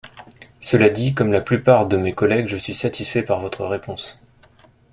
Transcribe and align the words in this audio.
Cela 0.59 0.89
dit, 0.89 1.13
comme 1.13 1.31
la 1.31 1.41
plupart 1.41 1.87
de 1.87 1.95
mes 1.95 2.15
collègues, 2.15 2.47
je 2.47 2.57
suis 2.57 2.73
satisfait 2.73 3.21
par 3.21 3.39
votre 3.39 3.67
réponse. 3.67 4.19